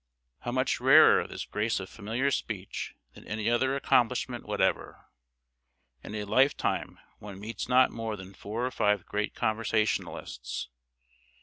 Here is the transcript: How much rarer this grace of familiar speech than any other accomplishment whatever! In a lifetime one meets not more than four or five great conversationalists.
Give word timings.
How 0.39 0.51
much 0.51 0.79
rarer 0.79 1.27
this 1.27 1.45
grace 1.45 1.79
of 1.79 1.87
familiar 1.87 2.31
speech 2.31 2.95
than 3.13 3.23
any 3.27 3.51
other 3.51 3.75
accomplishment 3.75 4.47
whatever! 4.47 5.05
In 6.03 6.15
a 6.15 6.23
lifetime 6.23 6.97
one 7.19 7.39
meets 7.39 7.69
not 7.69 7.91
more 7.91 8.15
than 8.15 8.33
four 8.33 8.65
or 8.65 8.71
five 8.71 9.05
great 9.05 9.35
conversationalists. 9.35 10.69